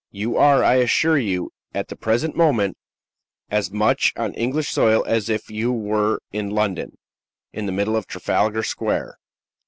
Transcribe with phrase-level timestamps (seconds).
[0.09, 2.75] You are, I assure you, at the present moment,
[3.51, 6.97] as much on English soil as if you were in London,
[7.53, 9.19] in the middle of Trafalgar Square."